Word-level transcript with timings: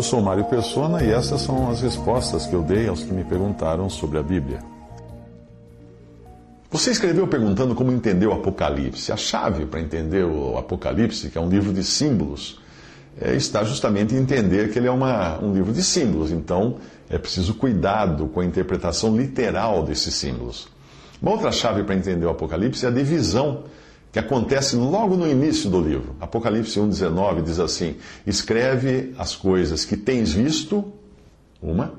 Eu 0.00 0.04
sou 0.04 0.22
Mário 0.22 0.46
Persona 0.46 1.04
e 1.04 1.10
essas 1.10 1.42
são 1.42 1.70
as 1.70 1.82
respostas 1.82 2.46
que 2.46 2.54
eu 2.54 2.62
dei 2.62 2.88
aos 2.88 3.02
que 3.02 3.12
me 3.12 3.22
perguntaram 3.22 3.90
sobre 3.90 4.16
a 4.16 4.22
Bíblia. 4.22 4.60
Você 6.70 6.90
escreveu 6.90 7.26
perguntando 7.26 7.74
como 7.74 7.92
entender 7.92 8.26
o 8.26 8.32
Apocalipse. 8.32 9.12
A 9.12 9.16
chave 9.18 9.66
para 9.66 9.78
entender 9.78 10.24
o 10.24 10.56
Apocalipse, 10.56 11.28
que 11.28 11.36
é 11.36 11.40
um 11.40 11.50
livro 11.50 11.70
de 11.70 11.84
símbolos, 11.84 12.58
é, 13.20 13.34
está 13.34 13.62
justamente 13.62 14.14
em 14.14 14.18
entender 14.18 14.72
que 14.72 14.78
ele 14.78 14.88
é 14.88 14.90
uma, 14.90 15.38
um 15.44 15.52
livro 15.52 15.70
de 15.70 15.82
símbolos. 15.82 16.32
Então, 16.32 16.76
é 17.10 17.18
preciso 17.18 17.52
cuidado 17.52 18.26
com 18.28 18.40
a 18.40 18.44
interpretação 18.46 19.14
literal 19.14 19.82
desses 19.82 20.14
símbolos. 20.14 20.66
Uma 21.20 21.32
outra 21.32 21.52
chave 21.52 21.82
para 21.82 21.94
entender 21.94 22.24
o 22.24 22.30
Apocalipse 22.30 22.86
é 22.86 22.88
a 22.88 22.90
divisão 22.90 23.64
que 24.12 24.18
acontece 24.18 24.76
logo 24.76 25.16
no 25.16 25.28
início 25.28 25.70
do 25.70 25.80
livro. 25.80 26.16
Apocalipse 26.20 26.78
1,19 26.78 27.42
diz 27.42 27.60
assim: 27.60 27.96
Escreve 28.26 29.14
as 29.18 29.36
coisas 29.36 29.84
que 29.84 29.96
tens 29.96 30.32
visto, 30.32 30.92
uma, 31.62 31.94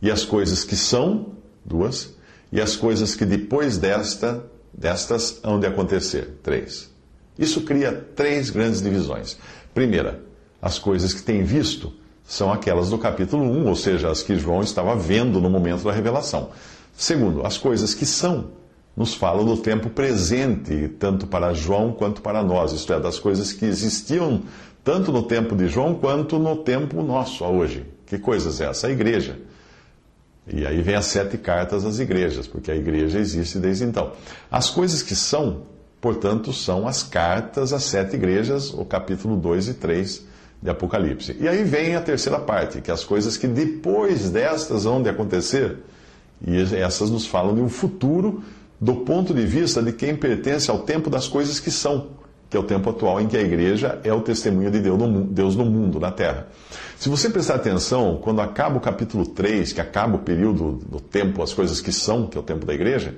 e 0.00 0.10
as 0.10 0.24
coisas 0.24 0.64
que 0.64 0.76
são, 0.76 1.32
duas, 1.64 2.14
e 2.52 2.60
as 2.60 2.76
coisas 2.76 3.14
que 3.14 3.24
depois 3.24 3.78
desta, 3.78 4.44
destas 4.72 5.40
hão 5.42 5.58
de 5.58 5.66
acontecer, 5.66 6.38
três. 6.42 6.90
Isso 7.38 7.62
cria 7.62 7.92
três 7.92 8.50
grandes 8.50 8.82
divisões. 8.82 9.38
Primeira, 9.72 10.22
as 10.60 10.78
coisas 10.78 11.14
que 11.14 11.22
tem 11.22 11.44
visto 11.44 11.92
são 12.24 12.52
aquelas 12.52 12.90
do 12.90 12.98
capítulo 12.98 13.44
1, 13.44 13.68
ou 13.68 13.76
seja, 13.76 14.10
as 14.10 14.22
que 14.22 14.36
João 14.36 14.60
estava 14.60 14.94
vendo 14.96 15.40
no 15.40 15.48
momento 15.48 15.84
da 15.84 15.92
revelação. 15.92 16.50
Segundo, 16.96 17.46
as 17.46 17.56
coisas 17.56 17.94
que 17.94 18.04
são 18.04 18.50
nos 18.98 19.14
falam 19.14 19.44
do 19.44 19.56
tempo 19.56 19.88
presente, 19.88 20.88
tanto 20.98 21.24
para 21.28 21.54
João 21.54 21.92
quanto 21.92 22.20
para 22.20 22.42
nós, 22.42 22.72
isto 22.72 22.92
é, 22.92 22.98
das 22.98 23.16
coisas 23.16 23.52
que 23.52 23.64
existiam 23.64 24.42
tanto 24.82 25.12
no 25.12 25.22
tempo 25.22 25.54
de 25.54 25.68
João 25.68 25.94
quanto 25.94 26.36
no 26.36 26.56
tempo 26.56 27.00
nosso, 27.00 27.44
hoje. 27.44 27.86
Que 28.04 28.18
coisas 28.18 28.60
é 28.60 28.64
essa? 28.64 28.88
A 28.88 28.90
igreja. 28.90 29.38
E 30.52 30.66
aí 30.66 30.82
vem 30.82 30.96
as 30.96 31.06
sete 31.06 31.38
cartas 31.38 31.84
às 31.84 32.00
igrejas, 32.00 32.48
porque 32.48 32.72
a 32.72 32.74
igreja 32.74 33.20
existe 33.20 33.60
desde 33.60 33.84
então. 33.84 34.14
As 34.50 34.68
coisas 34.68 35.00
que 35.00 35.14
são, 35.14 35.62
portanto, 36.00 36.52
são 36.52 36.88
as 36.88 37.04
cartas 37.04 37.72
às 37.72 37.84
sete 37.84 38.16
igrejas, 38.16 38.74
o 38.74 38.84
capítulo 38.84 39.36
2 39.36 39.68
e 39.68 39.74
3 39.74 40.26
de 40.60 40.70
Apocalipse. 40.70 41.36
E 41.38 41.46
aí 41.46 41.62
vem 41.62 41.94
a 41.94 42.00
terceira 42.00 42.40
parte, 42.40 42.80
que 42.80 42.90
é 42.90 42.94
as 42.94 43.04
coisas 43.04 43.36
que 43.36 43.46
depois 43.46 44.28
destas 44.28 44.82
vão 44.82 45.00
de 45.00 45.08
acontecer. 45.08 45.76
E 46.44 46.56
essas 46.76 47.10
nos 47.10 47.26
falam 47.26 47.54
de 47.54 47.60
um 47.60 47.68
futuro 47.68 48.42
do 48.80 48.96
ponto 48.96 49.34
de 49.34 49.44
vista 49.44 49.82
de 49.82 49.92
quem 49.92 50.16
pertence 50.16 50.70
ao 50.70 50.80
tempo 50.80 51.10
das 51.10 51.26
coisas 51.26 51.58
que 51.58 51.70
são, 51.70 52.10
que 52.48 52.56
é 52.56 52.60
o 52.60 52.62
tempo 52.62 52.88
atual 52.90 53.20
em 53.20 53.26
que 53.26 53.36
a 53.36 53.42
igreja 53.42 54.00
é 54.04 54.12
o 54.12 54.20
testemunho 54.20 54.70
de 54.70 54.80
Deus 54.80 55.56
no 55.56 55.64
mundo, 55.64 56.00
na 56.00 56.10
terra. 56.10 56.46
Se 56.96 57.08
você 57.08 57.28
prestar 57.28 57.56
atenção, 57.56 58.18
quando 58.22 58.40
acaba 58.40 58.76
o 58.76 58.80
capítulo 58.80 59.26
3, 59.26 59.72
que 59.72 59.80
acaba 59.80 60.16
o 60.16 60.20
período 60.20 60.80
do 60.88 61.00
tempo, 61.00 61.42
as 61.42 61.52
coisas 61.52 61.80
que 61.80 61.92
são, 61.92 62.26
que 62.26 62.38
é 62.38 62.40
o 62.40 62.44
tempo 62.44 62.64
da 62.64 62.74
igreja, 62.74 63.14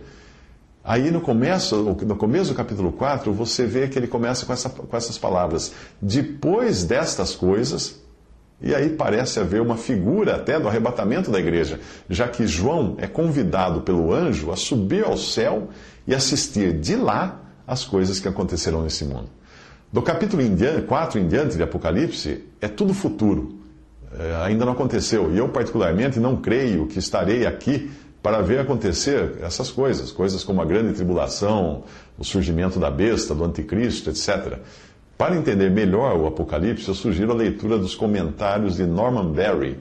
Aí 0.82 1.10
no 1.10 1.20
começo, 1.20 1.76
no 1.76 2.16
começo 2.16 2.50
do 2.52 2.56
capítulo 2.56 2.90
4, 2.92 3.32
você 3.34 3.66
vê 3.66 3.86
que 3.86 3.98
ele 3.98 4.06
começa 4.06 4.46
com, 4.46 4.52
essa, 4.52 4.70
com 4.70 4.96
essas 4.96 5.18
palavras. 5.18 5.72
Depois 6.00 6.84
destas 6.84 7.34
coisas, 7.34 8.00
e 8.62 8.74
aí 8.74 8.90
parece 8.90 9.40
haver 9.40 9.60
uma 9.60 9.76
figura 9.76 10.36
até 10.36 10.60
do 10.60 10.68
arrebatamento 10.68 11.30
da 11.30 11.38
igreja, 11.38 11.80
já 12.08 12.28
que 12.28 12.46
João 12.46 12.94
é 12.98 13.06
convidado 13.06 13.80
pelo 13.80 14.12
anjo 14.12 14.50
a 14.50 14.56
subir 14.56 15.04
ao 15.04 15.16
céu 15.16 15.68
e 16.06 16.14
assistir 16.14 16.78
de 16.78 16.96
lá 16.96 17.40
as 17.66 17.84
coisas 17.84 18.20
que 18.20 18.28
acontecerão 18.28 18.82
nesse 18.82 19.04
mundo. 19.04 19.28
Do 19.92 20.02
capítulo 20.02 20.42
4 20.86 21.18
em 21.18 21.26
diante 21.26 21.56
de 21.56 21.62
Apocalipse, 21.62 22.44
é 22.60 22.68
tudo 22.68 22.92
futuro. 22.94 23.58
É, 24.12 24.44
ainda 24.44 24.64
não 24.64 24.72
aconteceu. 24.72 25.32
E 25.32 25.38
eu, 25.38 25.48
particularmente, 25.48 26.20
não 26.20 26.36
creio 26.36 26.86
que 26.86 26.98
estarei 26.98 27.46
aqui 27.46 27.90
para 28.22 28.42
ver 28.42 28.58
acontecer 28.58 29.38
essas 29.40 29.70
coisas, 29.70 30.12
coisas 30.12 30.44
como 30.44 30.60
a 30.60 30.64
grande 30.64 30.92
tribulação, 30.92 31.84
o 32.18 32.24
surgimento 32.24 32.78
da 32.78 32.90
besta, 32.90 33.34
do 33.34 33.44
anticristo, 33.44 34.10
etc. 34.10 34.58
Para 35.20 35.36
entender 35.36 35.70
melhor 35.70 36.16
o 36.16 36.26
Apocalipse, 36.26 36.88
eu 36.88 36.94
sugiro 36.94 37.32
a 37.32 37.34
leitura 37.34 37.76
dos 37.76 37.94
comentários 37.94 38.76
de 38.76 38.86
Norman 38.86 39.32
Berry 39.32 39.78